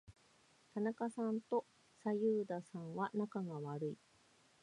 [0.73, 1.63] 田中さんと
[2.03, 3.97] 左右田さんは仲が悪い。